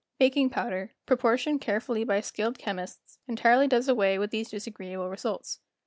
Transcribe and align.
Baking 0.17 0.49
powder, 0.49 0.95
proportioned 1.05 1.61
carefully 1.61 2.03
by 2.03 2.21
skilled 2.21 2.57
chemists, 2.57 3.19
entirely 3.27 3.67
does 3.67 3.87
away 3.87 4.17
with 4.17 4.31
these 4.31 4.49
disagreeable 4.49 5.09
results. 5.09 5.59